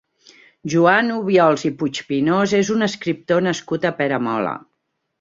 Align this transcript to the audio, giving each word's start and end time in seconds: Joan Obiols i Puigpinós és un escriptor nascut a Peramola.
Joan 0.73 1.11
Obiols 1.17 1.67
i 1.69 1.71
Puigpinós 1.83 2.57
és 2.63 2.75
un 2.79 2.89
escriptor 2.89 3.49
nascut 3.51 3.87
a 3.93 3.97
Peramola. 4.03 4.61